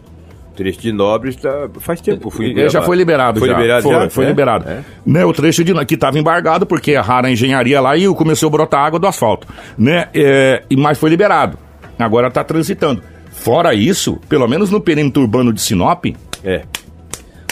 Trecho 0.56 0.80
de 0.80 0.92
Nobres 0.94 1.36
tá... 1.36 1.68
faz 1.80 2.00
tempo 2.00 2.30
fui 2.30 2.52
Ele 2.52 2.70
já 2.70 2.82
foi 2.84 2.96
liberado 2.96 3.40
Foi 3.40 3.50
já. 3.50 3.58
liberado 3.58 3.84
foi, 3.84 3.94
já? 3.94 4.10
Foi 4.10 4.26
É? 4.26 4.28
liberado. 4.28 4.70
É? 4.70 4.84
Né, 5.06 5.26
o 5.26 5.34
trecho 5.34 5.64
de, 5.64 5.74
que 5.86 5.96
estava 5.96 6.18
embargado 6.20 6.66
porque 6.68 6.92
erraram 6.92 7.28
a 7.28 7.32
engenharia 7.32 7.82
lá 7.82 7.98
e 7.98 8.08
começou 8.14 8.48
a 8.48 8.52
brotar 8.52 8.86
água 8.86 9.00
do 9.00 9.08
asfalto. 9.08 9.48
Né? 9.78 10.08
É, 10.14 10.64
mas 10.78 11.00
foi 11.00 11.10
liberado. 11.10 11.58
Agora 12.00 12.28
está 12.28 12.44
transitando. 12.44 13.02
Fora 13.46 13.76
isso, 13.76 14.18
pelo 14.28 14.48
menos 14.48 14.72
no 14.72 14.82
perímetro 14.82 15.22
urbano 15.22 15.54
de 15.54 15.62
Sinop, 15.62 16.06
É. 16.44 16.64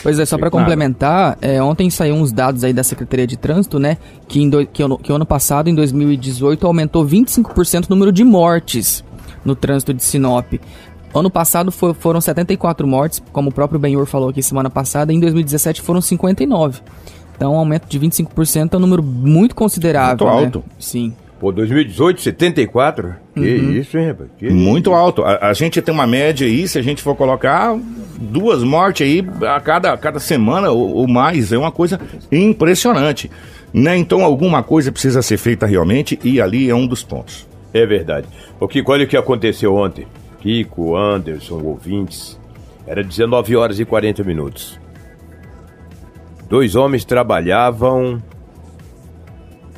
Pois 0.02 0.18
é, 0.18 0.26
só 0.26 0.38
para 0.40 0.50
complementar, 0.50 1.38
é, 1.40 1.62
ontem 1.62 1.88
saiu 1.90 2.16
uns 2.16 2.32
dados 2.34 2.64
aí 2.64 2.74
da 2.74 2.84
Secretaria 2.84 3.28
de 3.28 3.38
Trânsito, 3.38 3.78
né? 3.80 3.98
Que, 4.28 4.42
em 4.42 4.50
do- 4.50 4.66
que, 4.66 4.82
ano, 4.82 4.98
que 4.98 5.14
ano 5.14 5.26
passado, 5.26 5.70
em 5.70 5.76
2018, 5.76 6.66
aumentou 6.66 7.06
25% 7.06 7.86
o 7.86 7.90
número 7.92 8.12
de 8.12 8.24
mortes 8.24 9.04
no 9.46 9.56
trânsito 9.56 9.94
de 9.94 10.04
Sinop. 10.04 10.56
Ano 11.14 11.30
passado 11.30 11.72
foi- 11.72 11.94
foram 11.94 12.20
74 12.20 12.88
mortes, 12.88 13.22
como 13.32 13.50
o 13.50 13.54
próprio 13.54 13.80
Benhur 13.80 14.06
falou 14.08 14.30
aqui 14.30 14.42
semana 14.42 14.70
passada, 14.70 15.14
em 15.14 15.20
2017 15.20 15.80
foram 15.82 16.02
59. 16.02 16.82
Então, 17.38 17.54
um 17.54 17.58
aumento 17.58 17.88
de 17.88 18.00
25% 18.00 18.74
é 18.74 18.78
um 18.78 18.82
número 18.82 19.04
muito 19.04 19.56
considerável. 19.56 20.18
Muito 20.28 20.40
né? 20.40 20.46
alto. 20.46 20.64
Sim. 20.80 21.14
Pô, 21.44 21.52
2018, 21.52 22.22
74? 22.22 23.16
Que 23.34 23.42
isso, 23.42 23.98
hein, 23.98 24.08
rapaz? 24.08 24.30
Que 24.38 24.50
Muito 24.50 24.94
alto. 24.94 25.26
A, 25.26 25.50
a 25.50 25.54
gente 25.54 25.82
tem 25.82 25.94
uma 25.94 26.08
média 26.08 26.48
aí, 26.48 26.66
se 26.70 26.80
a 26.80 26.82
gente 26.82 27.02
for 27.02 27.18
colocar 27.18 27.78
duas 28.18 28.64
mortes 28.64 29.06
aí 29.06 29.28
a 29.46 29.60
cada, 29.60 29.98
cada 29.98 30.22
semana 30.22 30.72
ou, 30.72 30.94
ou 30.94 31.06
mais, 31.06 31.52
é 31.52 31.58
uma 31.58 31.70
coisa 31.70 32.00
impressionante. 32.32 33.30
Né? 33.74 33.98
Então 33.98 34.24
alguma 34.24 34.64
coisa 34.64 34.90
precisa 34.90 35.22
ser 35.22 35.36
feita 35.36 35.66
realmente 35.66 36.18
e 36.24 36.40
ali 36.40 36.70
é 36.70 36.76
um 36.76 36.88
dos 36.88 37.04
pontos. 37.04 37.46
É 37.74 37.86
verdade. 37.86 38.26
O 38.58 38.66
Kiko, 38.66 38.94
olha 38.94 39.04
o 39.04 39.08
que 39.08 39.18
aconteceu 39.18 39.76
ontem. 39.76 40.08
Kiko, 40.40 40.96
Anderson, 40.96 41.62
ouvintes. 41.62 42.40
Era 42.88 43.04
19 43.04 43.54
horas 43.58 43.82
e 43.82 43.84
40 43.84 44.24
minutos. 44.24 44.80
Dois 46.50 46.74
homens 46.74 47.04
trabalhavam 47.04 48.24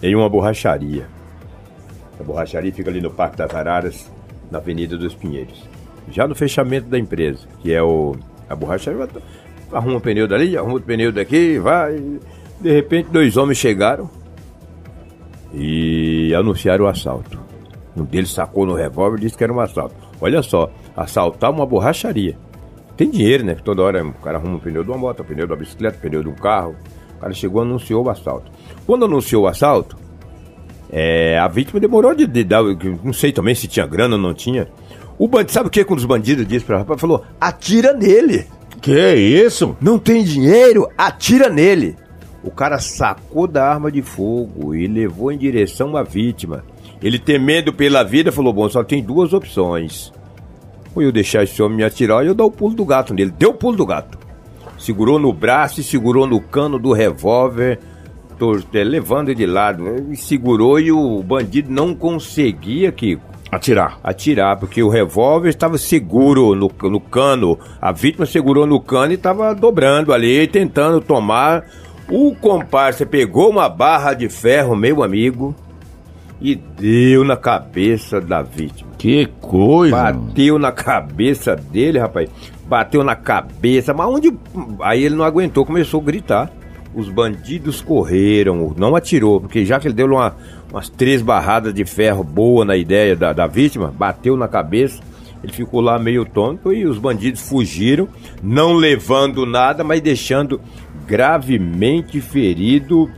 em 0.03 0.15
uma 0.15 0.29
borracharia. 0.29 1.15
A 2.19 2.23
borracharia 2.23 2.71
fica 2.71 2.89
ali 2.89 3.01
no 3.01 3.11
Parque 3.11 3.37
das 3.37 3.53
Araras, 3.53 4.11
na 4.49 4.57
Avenida 4.57 4.97
dos 4.97 5.13
Pinheiros. 5.13 5.63
Já 6.09 6.27
no 6.27 6.35
fechamento 6.35 6.87
da 6.87 6.99
empresa, 6.99 7.47
que 7.61 7.73
é 7.73 7.81
o. 7.81 8.15
A 8.49 8.55
borracharia 8.55 9.07
arruma 9.71 9.97
um 9.97 9.99
pneu 9.99 10.27
dali, 10.27 10.55
arruma 10.57 10.73
outro 10.73 10.87
pneu 10.87 11.11
daqui, 11.11 11.59
vai. 11.59 11.99
De 12.59 12.71
repente, 12.71 13.09
dois 13.09 13.35
homens 13.37 13.57
chegaram 13.57 14.09
e 15.53 16.33
anunciaram 16.33 16.85
o 16.85 16.87
assalto. 16.87 17.39
Um 17.95 18.03
deles 18.03 18.31
sacou 18.31 18.65
no 18.65 18.73
revólver 18.73 19.17
e 19.17 19.21
disse 19.21 19.37
que 19.37 19.43
era 19.43 19.53
um 19.53 19.59
assalto. 19.59 19.95
Olha 20.21 20.41
só, 20.41 20.71
assaltar 20.95 21.51
uma 21.51 21.65
borracharia. 21.65 22.37
Tem 22.95 23.09
dinheiro, 23.09 23.43
né? 23.43 23.55
Toda 23.55 23.81
hora 23.81 24.05
o 24.05 24.13
cara 24.13 24.37
arruma 24.37 24.55
um 24.55 24.59
pneu 24.59 24.83
de 24.83 24.89
uma 24.89 24.97
moto, 24.97 25.23
pneu 25.23 25.45
de 25.45 25.51
uma 25.51 25.57
bicicleta, 25.57 25.97
pneu 25.97 26.23
de 26.23 26.29
um 26.29 26.35
carro. 26.35 26.75
O 27.17 27.19
cara 27.19 27.33
chegou 27.33 27.63
e 27.63 27.65
anunciou 27.65 28.05
o 28.05 28.09
assalto. 28.09 28.51
Quando 28.85 29.05
anunciou 29.05 29.43
o 29.43 29.47
assalto, 29.47 29.97
é, 30.91 31.37
a 31.39 31.47
vítima 31.47 31.79
demorou 31.79 32.13
de, 32.13 32.27
de 32.27 32.43
dar. 32.43 32.63
Não 33.03 33.13
sei 33.13 33.31
também 33.31 33.55
se 33.55 33.67
tinha 33.67 33.85
grana 33.85 34.15
ou 34.15 34.21
não 34.21 34.33
tinha. 34.33 34.67
O 35.17 35.27
bandido, 35.27 35.51
sabe 35.51 35.67
o 35.67 35.71
que 35.71 35.83
quando 35.83 35.99
os 35.99 36.05
bandidos 36.05 36.47
disse 36.47 36.65
para 36.65 36.79
rapaz? 36.79 36.99
Falou: 36.99 37.23
atira 37.39 37.93
nele. 37.93 38.45
Que 38.81 39.15
isso? 39.15 39.75
Não 39.81 39.97
tem 39.97 40.23
dinheiro? 40.23 40.87
Atira 40.97 41.49
nele. 41.49 41.95
O 42.43 42.51
cara 42.51 42.77
sacou 42.77 43.47
da 43.47 43.67
arma 43.67 43.91
de 43.91 44.01
fogo 44.01 44.75
e 44.75 44.85
levou 44.85 45.31
em 45.31 45.37
direção 45.37 45.97
à 45.97 46.03
vítima. 46.03 46.63
Ele, 47.01 47.17
temendo 47.17 47.73
pela 47.73 48.03
vida, 48.03 48.31
falou: 48.31 48.53
Bom, 48.53 48.69
só 48.69 48.83
tem 48.83 49.01
duas 49.01 49.33
opções. 49.33 50.13
Ou 50.93 51.01
eu 51.01 51.11
deixar 51.11 51.43
esse 51.43 51.61
homem 51.61 51.77
me 51.77 51.83
atirar 51.83 52.17
ou 52.17 52.23
eu 52.23 52.35
dar 52.35 52.45
o 52.45 52.51
pulo 52.51 52.75
do 52.75 52.85
gato 52.85 53.13
nele. 53.13 53.31
Deu 53.31 53.49
o 53.49 53.53
pulo 53.53 53.75
do 53.75 53.85
gato. 53.85 54.17
Segurou 54.77 55.17
no 55.17 55.33
braço 55.33 55.81
e 55.81 55.83
segurou 55.83 56.27
no 56.27 56.39
cano 56.39 56.77
do 56.77 56.91
revólver, 56.93 57.79
tor- 58.37 58.63
eh, 58.73 58.83
levando 58.83 59.29
ele 59.29 59.35
de 59.35 59.45
lado. 59.45 59.83
E 60.11 60.15
segurou 60.15 60.79
e 60.79 60.91
o 60.91 61.21
bandido 61.23 61.71
não 61.71 61.93
conseguia, 61.95 62.91
Kiko 62.91 63.21
Atirar. 63.51 63.99
atirar, 64.03 64.57
porque 64.57 64.83
o 64.83 64.89
revólver 64.89 65.49
estava 65.49 65.77
seguro 65.77 66.55
no, 66.55 66.69
no 66.89 66.99
cano. 66.99 67.57
A 67.81 67.91
vítima 67.91 68.25
segurou 68.25 68.65
no 68.65 68.81
cano 68.81 69.11
e 69.11 69.15
estava 69.15 69.53
dobrando 69.55 70.11
ali, 70.11 70.45
tentando 70.47 70.99
tomar. 70.99 71.63
O 72.09 72.35
comparsa 72.35 73.05
pegou 73.05 73.49
uma 73.49 73.69
barra 73.69 74.13
de 74.13 74.27
ferro, 74.29 74.75
meu 74.75 75.01
amigo, 75.03 75.55
e 76.41 76.55
deu 76.55 77.23
na 77.23 77.37
cabeça 77.37 78.19
da 78.19 78.41
vítima. 78.41 78.91
Que 78.97 79.27
coisa. 79.39 79.95
Bateu 79.95 80.59
na 80.59 80.71
cabeça 80.71 81.55
dele, 81.55 81.97
rapaz. 81.97 82.29
Bateu 82.67 83.03
na 83.03 83.15
cabeça, 83.15 83.93
mas 83.93 84.07
onde. 84.07 84.33
Aí 84.81 85.03
ele 85.03 85.15
não 85.15 85.23
aguentou, 85.23 85.65
começou 85.65 86.01
a 86.01 86.03
gritar. 86.03 86.51
Os 86.95 87.09
bandidos 87.09 87.81
correram, 87.81 88.73
não 88.77 88.95
atirou, 88.95 89.41
porque 89.41 89.65
já 89.65 89.79
que 89.79 89.87
ele 89.87 89.93
deu 89.93 90.07
uma, 90.07 90.35
umas 90.71 90.87
três 90.87 91.21
barradas 91.21 91.73
de 91.73 91.83
ferro 91.83 92.23
boa 92.23 92.63
na 92.63 92.77
ideia 92.77 93.15
da, 93.15 93.33
da 93.33 93.47
vítima, 93.47 93.93
bateu 93.95 94.37
na 94.37 94.47
cabeça, 94.47 95.01
ele 95.43 95.51
ficou 95.51 95.81
lá 95.81 95.99
meio 95.99 96.25
tonto 96.25 96.71
e 96.73 96.85
os 96.85 96.97
bandidos 96.97 97.41
fugiram, 97.41 98.07
não 98.41 98.73
levando 98.73 99.45
nada, 99.45 99.83
mas 99.83 100.01
deixando 100.01 100.61
gravemente 101.05 102.21
ferido 102.21 103.09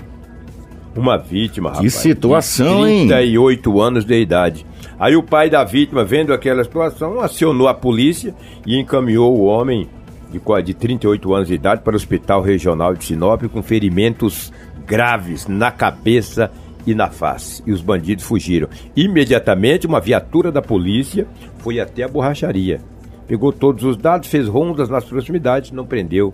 uma 0.95 1.15
vítima, 1.15 1.69
rapaz. 1.69 1.93
situação, 1.93 2.83
de 2.83 2.91
hein? 2.91 3.07
38 3.07 3.81
anos 3.81 4.03
de 4.03 4.19
idade. 4.19 4.65
Aí 4.99 5.15
o 5.15 5.21
pai 5.21 5.49
da 5.49 5.63
vítima, 5.63 6.03
vendo 6.03 6.33
aquela 6.33 6.63
situação, 6.63 7.19
acionou 7.19 7.67
a 7.67 7.73
polícia 7.73 8.33
e 8.65 8.79
encaminhou 8.79 9.37
o 9.37 9.45
homem 9.45 9.87
de, 10.31 10.39
qua- 10.39 10.61
de 10.61 10.73
38 10.73 11.33
anos 11.33 11.47
de 11.47 11.53
idade 11.55 11.81
para 11.81 11.93
o 11.93 11.95
Hospital 11.95 12.41
Regional 12.41 12.93
de 12.93 13.05
Sinop 13.05 13.43
com 13.45 13.61
ferimentos 13.63 14.51
graves 14.85 15.47
na 15.47 15.71
cabeça 15.71 16.51
e 16.85 16.93
na 16.95 17.09
face. 17.09 17.61
E 17.65 17.71
os 17.71 17.81
bandidos 17.81 18.23
fugiram. 18.23 18.67
Imediatamente, 18.95 19.85
uma 19.87 19.99
viatura 19.99 20.51
da 20.51 20.61
polícia 20.61 21.27
foi 21.59 21.79
até 21.79 22.03
a 22.03 22.07
borracharia. 22.07 22.79
Pegou 23.27 23.51
todos 23.51 23.83
os 23.83 23.97
dados, 23.97 24.29
fez 24.29 24.47
rondas 24.47 24.87
nas 24.89 25.03
proximidades, 25.03 25.71
não 25.71 25.85
prendeu 25.85 26.33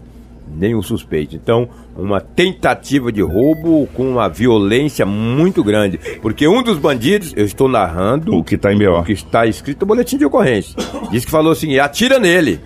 nenhum 0.55 0.81
suspeito. 0.83 1.35
Então, 1.35 1.67
uma 1.97 2.19
tentativa 2.21 3.11
de 3.11 3.21
roubo 3.21 3.87
com 3.95 4.03
uma 4.11 4.27
violência 4.29 5.03
muito 5.05 5.63
grande. 5.63 5.97
Porque 6.21 6.47
um 6.47 6.61
dos 6.61 6.77
bandidos, 6.77 7.33
eu 7.35 7.45
estou 7.45 7.67
narrando. 7.67 8.35
O 8.35 8.43
que 8.43 8.53
está 8.55 8.71
em 8.71 8.77
BO. 8.77 8.99
O 8.99 9.03
que 9.03 9.13
está 9.13 9.47
escrito 9.47 9.81
no 9.81 9.87
boletim 9.87 10.17
de 10.17 10.25
ocorrência. 10.25 10.75
Diz 11.09 11.25
que 11.25 11.31
falou 11.31 11.51
assim: 11.53 11.79
atira 11.79 12.19
nele. 12.19 12.59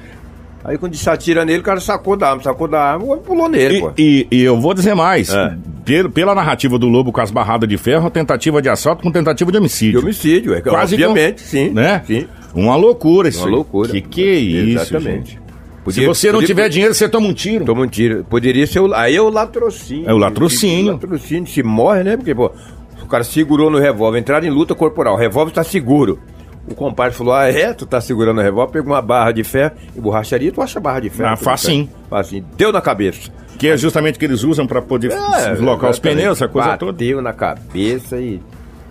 Aí 0.67 0.77
quando 0.77 0.91
disse 0.91 1.09
atira 1.09 1.45
nele, 1.45 1.61
o 1.61 1.63
cara 1.63 1.79
sacou 1.79 2.17
da 2.17 2.29
arma, 2.31 2.43
sacou 2.43 2.67
da 2.67 2.81
arma 2.81 3.15
e 3.15 3.19
pulou 3.19 3.47
nele, 3.47 3.77
e, 3.77 3.79
pô. 3.79 3.91
E, 3.97 4.27
e, 4.29 4.41
eu 4.43 4.59
vou 4.59 4.73
dizer 4.73 4.93
mais. 4.93 5.33
É. 5.33 5.55
Pela, 5.85 6.09
pela 6.09 6.35
narrativa 6.35 6.77
do 6.77 6.89
Lobo 6.89 7.13
com 7.13 7.21
as 7.21 7.31
barradas 7.31 7.69
de 7.69 7.77
ferro, 7.77 8.09
tentativa 8.09 8.61
de 8.61 8.67
assalto 8.67 9.01
com 9.01 9.09
tentativa 9.09 9.49
de 9.49 9.57
homicídio. 9.57 9.99
De 10.01 10.05
homicídio, 10.05 10.53
é 10.53 10.59
Quase 10.59 10.95
obviamente, 10.95 11.41
com, 11.41 11.47
sim. 11.49 11.69
Né? 11.69 12.03
Sim. 12.05 12.27
Uma 12.53 12.75
loucura 12.75 13.29
isso 13.29 13.43
Uma 13.47 13.55
loucura. 13.55 13.89
Que 13.91 14.01
que 14.01 14.21
é 14.27 14.33
isso, 14.35 14.81
Exatamente. 14.81 15.31
gente? 15.31 15.41
Podia- 15.85 16.01
Se 16.01 16.05
você 16.07 16.27
não 16.27 16.33
podia- 16.41 16.47
tiver 16.47 16.67
dinheiro, 16.67 16.93
você 16.93 17.07
toma 17.07 17.27
um 17.27 17.33
tiro. 17.33 17.63
Toma 17.63 17.83
um 17.83 17.87
tiro. 17.87 18.25
Poderia 18.25 18.67
ser 18.67 18.81
o. 18.81 18.93
Aí 18.93 19.15
é 19.15 19.21
o 19.21 19.29
latrocínio. 19.29 20.09
É 20.09 20.13
o 20.13 20.17
latrocínio. 20.17 20.89
O 20.89 20.95
latrocínio 20.95 21.47
se 21.47 21.63
morre, 21.63 22.03
né? 22.03 22.17
Porque, 22.17 22.35
pô, 22.35 22.51
o 23.01 23.05
cara 23.07 23.23
segurou 23.23 23.69
no 23.71 23.79
revólver, 23.79 24.19
entraram 24.19 24.45
em 24.45 24.49
luta 24.49 24.75
corporal, 24.75 25.13
o 25.13 25.17
revólver 25.17 25.53
tá 25.53 25.63
seguro. 25.63 26.19
O 26.67 26.75
compadre 26.75 27.15
falou: 27.17 27.33
Ah, 27.33 27.47
é? 27.47 27.73
Tu 27.73 27.85
tá 27.85 28.01
segurando 28.01 28.39
o 28.39 28.41
revólver, 28.41 28.71
pegou 28.73 28.93
uma 28.93 29.01
barra 29.01 29.31
de 29.31 29.43
ferro 29.43 29.71
e 29.95 29.99
borracharia, 30.01 30.51
tu 30.51 30.61
acha 30.61 30.79
barra 30.79 30.99
de 30.99 31.09
ferro? 31.09 31.29
Ah, 31.29 31.35
facinho. 31.37 31.89
Facinho. 32.09 32.45
Deu 32.57 32.71
na 32.71 32.81
cabeça. 32.81 33.31
Que 33.57 33.69
é 33.69 33.77
justamente 33.77 34.17
o 34.17 34.19
que 34.19 34.25
eles 34.25 34.43
usam 34.43 34.67
pra 34.67 34.81
poder 34.81 35.09
deslocar 35.49 35.89
os 35.89 35.97
É, 35.97 36.01
pneus, 36.01 36.37
essa 36.37 36.47
coisa 36.47 36.77
toda. 36.77 36.91
Bateu 36.91 37.21
na 37.21 37.33
cabeça 37.33 38.19
e 38.19 38.39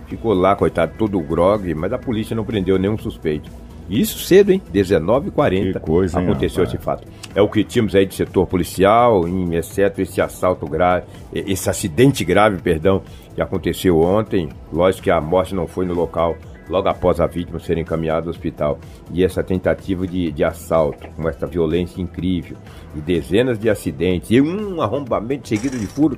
ficou 0.07 0.33
lá, 0.33 0.55
coitado, 0.55 0.91
todo 0.97 1.19
grog, 1.21 1.73
mas 1.73 1.93
a 1.93 1.97
polícia 1.97 2.35
não 2.35 2.43
prendeu 2.43 2.77
nenhum 2.77 2.97
suspeito. 2.97 3.49
Isso 3.89 4.19
cedo, 4.19 4.51
hein? 4.51 4.61
19h40 4.73 5.71
Que 5.73 5.79
coisa, 5.79 6.19
hein, 6.19 6.25
aconteceu 6.25 6.65
esse 6.65 6.77
fato. 6.77 7.07
É 7.33 7.41
o 7.41 7.47
que 7.47 7.63
tínhamos 7.63 7.95
aí 7.95 8.05
de 8.05 8.15
setor 8.15 8.45
policial, 8.45 9.25
em 9.25 9.55
exceto 9.55 10.01
esse 10.01 10.19
assalto 10.19 10.65
grave, 10.67 11.05
esse 11.33 11.69
acidente 11.69 12.25
grave, 12.25 12.57
perdão, 12.61 13.01
que 13.33 13.41
aconteceu 13.41 13.97
ontem. 14.01 14.49
Lógico 14.73 15.03
que 15.03 15.11
a 15.11 15.21
morte 15.21 15.55
não 15.55 15.67
foi 15.67 15.85
no 15.85 15.93
local, 15.93 16.35
logo 16.69 16.87
após 16.89 17.19
a 17.19 17.27
vítima 17.27 17.59
ser 17.59 17.77
encaminhada 17.77 18.25
ao 18.27 18.29
hospital. 18.31 18.79
E 19.11 19.23
essa 19.23 19.41
tentativa 19.43 20.05
de, 20.07 20.31
de 20.31 20.43
assalto, 20.43 21.07
com 21.15 21.27
essa 21.29 21.45
violência 21.47 22.01
incrível, 22.01 22.57
e 22.95 22.99
dezenas 23.01 23.57
de 23.59 23.69
acidentes, 23.69 24.31
e 24.31 24.41
um 24.41 24.81
arrombamento 24.81 25.47
seguido 25.47 25.77
de 25.77 25.87
furo, 25.87 26.17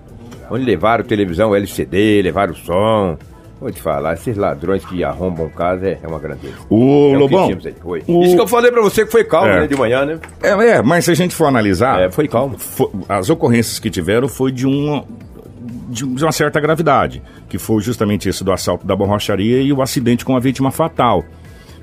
onde 0.50 0.63
levaram 0.65 1.03
televisão 1.03 1.56
LCD, 1.56 2.22
levaram 2.22 2.53
som. 2.56 3.18
Vou 3.62 3.70
te 3.70 3.82
falar, 3.82 4.13
esses 4.13 4.38
ladrões 4.38 4.86
que 4.86 5.03
arrombam 5.03 5.50
casa 5.50 5.86
é, 5.86 6.00
é 6.01 6.08
uma 6.08 6.18
grandeza. 6.18 6.53
O 6.70 7.12
É 7.13 7.18
o 7.18 7.27
que 7.27 7.36
Lobão. 7.36 7.58
Oi. 7.84 8.03
o- 8.08 8.24
Isso 8.24 8.36
que 8.36 8.41
eu 8.41 8.48
falei 8.48 8.72
pra 8.72 8.82
você 8.82 9.06
que 9.06 9.12
foi 9.12 9.25
calmo, 9.25 9.50
É. 9.50 9.60
né, 9.60 9.68
de 9.68 9.75
manhã, 9.75 10.06
né? 10.06 10.18
É, 10.41 10.51
é, 10.51 10.82
mas 10.82 11.03
se 11.03 11.12
a 11.12 11.13
gente 11.13 11.36
for 11.36 11.44
analisar. 11.46 12.00
É, 12.01 12.10
foi 12.10 12.25
calmo. 12.29 12.58
fo- 12.58 12.89
as 13.10 13.29
ocorrências 13.29 13.77
que 13.77 13.89
tiveram 13.89 14.29
foi 14.29 14.50
de 14.53 14.65
uma. 14.65 15.03
De 15.89 16.03
uma 16.05 16.31
certa 16.31 16.60
gravidade, 16.60 17.22
que 17.50 17.58
foi 17.58 17.81
justamente 17.81 18.29
esse 18.29 18.43
do 18.43 18.51
assalto 18.51 18.86
da 18.86 18.96
borracharia 18.96 19.62
e 19.62 19.74
o 19.74 19.81
acidente 19.81 20.24
com 20.24 20.36
a 20.36 20.39
vítima 20.39 20.72
fatal. 20.72 21.25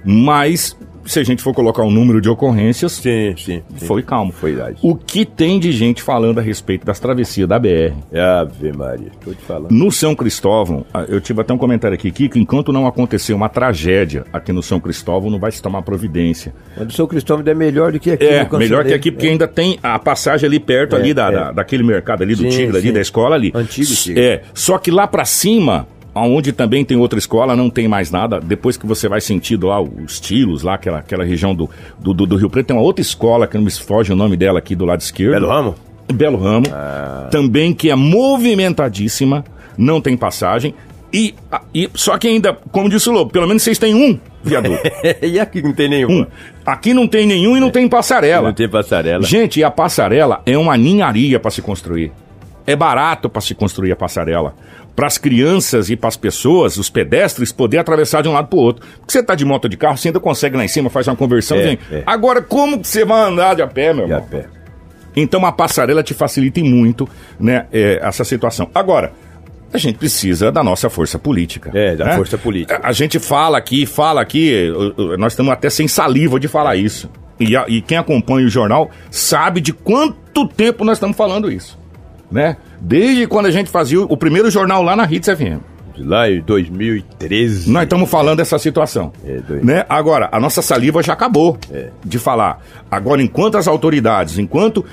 Mas, 0.04 0.76
se 1.06 1.18
a 1.20 1.24
gente 1.24 1.42
for 1.42 1.54
colocar 1.54 1.82
o 1.82 1.90
número 1.90 2.20
de 2.20 2.28
ocorrências, 2.28 2.92
Sim, 2.92 3.34
sim. 3.36 3.62
sim. 3.76 3.86
foi 3.86 4.02
calmo. 4.02 4.32
Foi 4.32 4.52
verdade. 4.52 4.78
O 4.82 4.94
que 4.94 5.24
tem 5.24 5.58
de 5.58 5.72
gente 5.72 6.02
falando 6.02 6.38
a 6.38 6.42
respeito 6.42 6.84
das 6.84 6.98
travessias 7.00 7.48
da 7.48 7.58
BR? 7.58 7.94
Ave 8.40 8.72
Maria, 8.72 9.10
tô 9.24 9.32
te 9.32 9.42
falando. 9.42 9.70
No 9.70 9.90
São 9.92 10.14
Cristóvão, 10.14 10.84
ah, 10.92 11.04
eu 11.08 11.20
tive 11.20 11.40
até 11.40 11.52
um 11.54 11.58
comentário 11.58 11.94
aqui, 11.94 12.10
que 12.10 12.30
enquanto 12.38 12.72
não 12.72 12.86
acontecer 12.86 13.32
uma 13.32 13.48
tragédia 13.48 14.24
aqui 14.32 14.52
no 14.52 14.62
São 14.62 14.80
Cristóvão, 14.80 15.30
não 15.30 15.38
vai 15.38 15.52
se 15.52 15.62
tomar 15.62 15.82
providência. 15.82 16.54
Mas 16.76 16.88
o 16.88 16.92
São 16.92 17.06
Cristóvão 17.06 17.44
é 17.46 17.54
melhor 17.54 17.92
do 17.92 18.00
que 18.00 18.10
aqui. 18.10 18.24
É, 18.24 18.44
Cancioneiro. 18.44 18.58
melhor 18.58 18.84
que 18.84 18.94
aqui, 18.94 19.10
porque 19.12 19.28
ainda 19.28 19.46
tem 19.48 19.78
a 19.82 19.98
passagem 19.98 20.46
ali 20.46 20.58
perto 20.60 20.96
É, 20.96 20.98
ali 20.98 21.14
da, 21.14 21.28
é. 21.28 21.32
da- 21.32 21.52
daquele 21.52 21.82
mercado 21.82 22.22
ali, 22.22 22.34
do 22.34 22.42
Sim, 22.42 22.48
Tigre, 22.48 22.76
ali 22.78 22.92
da 22.92 23.00
escola 23.00 23.34
ali. 23.36 23.52
Antigo 23.54 23.86
Tigre. 23.94 24.20
É, 24.22 24.42
só 24.54 24.78
que 24.78 24.90
lá 24.90 25.06
pra 25.06 25.24
cima, 25.24 25.86
onde 26.22 26.52
também 26.52 26.84
tem 26.84 26.96
outra 26.96 27.18
escola, 27.18 27.54
não 27.56 27.68
tem 27.70 27.86
mais 27.88 28.10
nada. 28.10 28.40
Depois 28.40 28.76
que 28.76 28.86
você 28.86 29.08
vai 29.08 29.20
sentindo 29.20 29.66
lá 29.66 29.80
os 29.80 30.18
tilos, 30.20 30.62
lá 30.62 30.74
aquela, 30.74 30.98
aquela 30.98 31.24
região 31.24 31.54
do, 31.54 31.68
do, 31.98 32.14
do- 32.14 32.36
Rio 32.36 32.48
Preto, 32.50 32.66
tem 32.66 32.76
uma 32.76 32.82
outra 32.82 33.02
escola, 33.02 33.46
que 33.46 33.56
não 33.56 33.64
me 33.64 33.70
foge 33.70 34.12
o 34.12 34.16
nome 34.16 34.36
dela 34.36 34.58
aqui 34.58 34.74
do 34.74 34.84
lado 34.84 35.00
esquerdo. 35.00 35.32
Belo 35.32 35.48
Ramo? 35.48 35.74
Belo 36.12 36.36
Ramo, 36.38 36.66
Ah. 36.72 37.28
também 37.30 37.74
que 37.74 37.90
é 37.90 37.94
movimentadíssima, 37.94 39.44
não 39.76 40.00
tem 40.00 40.16
passagem. 40.16 40.74
E, 41.12 41.34
e 41.74 41.88
só 41.94 42.18
que 42.18 42.26
ainda, 42.28 42.52
como 42.72 42.88
disse 42.88 43.08
o 43.08 43.12
Lobo, 43.12 43.30
pelo 43.30 43.46
menos 43.46 43.62
vocês 43.62 43.78
têm 43.78 43.94
um 43.94 44.18
viaduto. 44.42 44.80
e 45.22 45.38
aqui 45.38 45.62
não 45.62 45.72
tem 45.72 45.88
nenhuma. 45.88 46.14
um. 46.22 46.26
Aqui 46.64 46.92
não 46.92 47.06
tem 47.06 47.26
nenhum 47.26 47.56
e 47.56 47.60
não 47.60 47.70
tem 47.70 47.88
passarela. 47.88 48.48
Não 48.48 48.54
tem 48.54 48.68
passarela. 48.68 49.22
Gente, 49.24 49.60
e 49.60 49.64
a 49.64 49.70
passarela 49.70 50.42
é 50.44 50.58
uma 50.58 50.76
ninharia 50.76 51.38
para 51.40 51.50
se 51.50 51.62
construir. 51.62 52.12
É 52.66 52.74
barato 52.74 53.28
para 53.30 53.40
se 53.40 53.54
construir 53.54 53.92
a 53.92 53.96
passarela. 53.96 54.54
Para 54.94 55.06
as 55.06 55.18
crianças 55.18 55.90
e 55.90 55.96
para 55.96 56.08
as 56.08 56.16
pessoas, 56.16 56.76
os 56.78 56.88
pedestres, 56.88 57.52
poder 57.52 57.78
atravessar 57.78 58.22
de 58.22 58.28
um 58.28 58.32
lado 58.32 58.48
para 58.48 58.58
o 58.58 58.62
outro. 58.62 58.86
Porque 58.98 59.12
você 59.12 59.22
tá 59.22 59.34
de 59.34 59.44
moto 59.44 59.68
de 59.68 59.76
carro, 59.76 59.96
você 59.96 60.08
ainda 60.08 60.18
consegue 60.20 60.56
lá 60.56 60.64
em 60.64 60.68
cima, 60.68 60.88
faz 60.88 61.06
uma 61.06 61.14
conversão. 61.16 61.56
É, 61.58 61.78
é. 61.92 62.02
Agora, 62.06 62.40
como 62.42 62.80
que 62.80 62.88
você 62.88 63.04
vai 63.04 63.20
andar 63.28 63.54
de 63.54 63.62
a 63.62 63.66
pé, 63.66 63.92
meu 63.92 64.08
E 64.08 64.12
a 64.12 64.16
irmão? 64.16 64.28
pé. 64.28 64.46
Então 65.14 65.44
a 65.46 65.52
passarela 65.52 66.02
te 66.02 66.12
facilita 66.14 66.60
muito 66.60 67.08
né, 67.38 67.66
é, 67.72 68.00
essa 68.02 68.24
situação. 68.24 68.70
Agora, 68.74 69.12
a 69.72 69.78
gente 69.78 69.98
precisa 69.98 70.50
da 70.52 70.62
nossa 70.64 70.88
força 70.88 71.18
política. 71.18 71.70
É, 71.74 71.94
da 71.94 72.04
né? 72.06 72.16
força 72.16 72.36
política. 72.38 72.80
A, 72.82 72.88
a 72.88 72.92
gente 72.92 73.18
fala 73.18 73.58
aqui, 73.58 73.84
fala 73.86 74.20
aqui, 74.22 74.70
nós 75.18 75.32
estamos 75.34 75.52
até 75.52 75.68
sem 75.70 75.86
saliva 75.88 76.38
de 76.40 76.48
falar 76.48 76.76
isso. 76.76 77.10
E, 77.38 77.54
a- 77.56 77.66
e 77.68 77.82
quem 77.82 77.98
acompanha 77.98 78.46
o 78.46 78.50
jornal 78.50 78.90
sabe 79.10 79.60
de 79.60 79.72
quanto 79.74 80.46
tempo 80.48 80.84
nós 80.84 80.96
estamos 80.96 81.16
falando 81.16 81.50
isso. 81.52 81.78
Né? 82.30 82.56
Desde 82.80 83.26
quando 83.26 83.46
a 83.46 83.50
gente 83.50 83.70
fazia 83.70 84.00
o, 84.00 84.16
primeiro 84.16 84.50
jornal 84.50 84.82
lá 84.82 84.96
na 84.96 85.04
Hits 85.10 85.28
FM. 85.28 85.60
Lá 85.98 86.30
em 86.30 86.40
2013. 86.42 87.70
Nós 87.70 87.84
estamos 87.84 88.10
falando 88.10 88.38
dessa 88.38 88.58
situação. 88.58 89.12
É, 89.24 89.40
né? 89.62 89.84
Agora, 89.88 90.28
a 90.30 90.38
nossa 90.38 90.60
saliva 90.60 91.02
já 91.02 91.12
acabou 91.14 91.56
É. 91.72 91.88
de 92.04 92.18
falar. 92.18 92.60
Agora, 92.90 93.22
enquanto 93.22 93.56
as 93.56 93.66
autoridades, 93.66 94.38
enquanto 94.38 94.84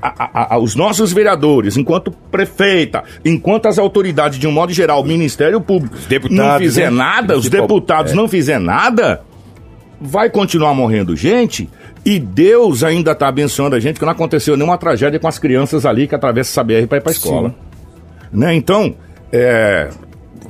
a- 0.00 0.14
a- 0.18 0.54
a- 0.54 0.58
os 0.58 0.76
nossos 0.76 1.12
vereadores, 1.12 1.76
enquanto 1.76 2.10
prefeita, 2.30 3.02
enquanto 3.24 3.66
as 3.66 3.78
autoridades, 3.78 4.38
de 4.38 4.46
um 4.46 4.52
modo 4.52 4.72
geral, 4.72 5.00
o 5.00 5.04
Ministério 5.04 5.60
Público, 5.60 5.96
deputados, 6.08 6.36
não 6.52 6.58
fizer 6.58 6.90
né? 6.90 6.96
nada, 6.98 7.36
os 7.38 7.48
deputados 7.48 8.12
é. 8.12 8.14
não 8.14 8.28
fizer 8.28 8.60
nada, 8.60 9.22
vai 10.00 10.28
continuar 10.30 10.74
morrendo 10.74 11.16
gente. 11.16 11.68
E 12.04 12.18
Deus 12.18 12.84
ainda 12.84 13.12
está 13.12 13.28
abençoando 13.28 13.74
a 13.74 13.80
gente 13.80 13.98
que 13.98 14.04
não 14.04 14.12
aconteceu 14.12 14.56
nenhuma 14.56 14.76
tragédia 14.76 15.18
com 15.18 15.26
as 15.26 15.38
crianças 15.38 15.86
ali 15.86 16.06
que 16.06 16.14
atravessam 16.14 16.50
essa 16.52 16.64
BR 16.64 16.86
para 16.86 16.98
ir 16.98 17.00
para 17.00 17.10
a 17.10 17.12
escola. 17.12 17.54
Né? 18.30 18.54
Então, 18.54 18.94
é, 19.32 19.88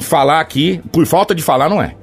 falar 0.01 0.41
aqui, 0.41 0.81
por 0.93 1.07
falta 1.07 1.35
de 1.35 1.43
falar, 1.43 1.69
não 1.69 1.81
é. 1.81 1.95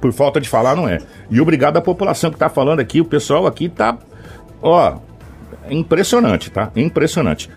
Por 0.00 0.12
falta 0.12 0.40
de 0.40 0.48
falar, 0.48 0.74
não 0.74 0.88
é. 0.88 0.98
E 1.30 1.40
obrigado 1.40 1.76
à 1.76 1.80
população 1.80 2.30
que 2.30 2.36
está 2.36 2.48
falando 2.48 2.80
aqui, 2.80 3.00
o 3.00 3.04
pessoal 3.04 3.46
aqui 3.46 3.68
tá, 3.68 3.98
ó, 4.62 4.96
impressionante, 5.68 6.50
tá? 6.50 6.70
Impressionante. 6.74 7.50